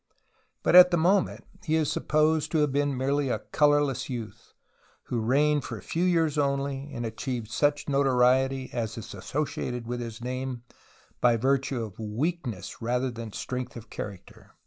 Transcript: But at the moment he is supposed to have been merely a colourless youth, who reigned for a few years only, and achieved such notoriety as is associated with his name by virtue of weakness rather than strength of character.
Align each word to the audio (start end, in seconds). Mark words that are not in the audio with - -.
But 0.63 0.75
at 0.75 0.89
the 0.89 0.97
moment 0.97 1.45
he 1.63 1.75
is 1.75 1.91
supposed 1.91 2.51
to 2.53 2.57
have 2.57 2.71
been 2.71 2.97
merely 2.97 3.29
a 3.29 3.37
colourless 3.37 4.09
youth, 4.09 4.55
who 5.03 5.21
reigned 5.21 5.63
for 5.63 5.77
a 5.77 5.83
few 5.83 6.03
years 6.03 6.39
only, 6.39 6.91
and 6.91 7.05
achieved 7.05 7.51
such 7.51 7.87
notoriety 7.87 8.71
as 8.73 8.97
is 8.97 9.13
associated 9.13 9.85
with 9.85 9.99
his 9.99 10.19
name 10.19 10.63
by 11.19 11.37
virtue 11.37 11.83
of 11.83 11.99
weakness 11.99 12.81
rather 12.81 13.11
than 13.11 13.31
strength 13.31 13.75
of 13.75 13.91
character. 13.91 14.55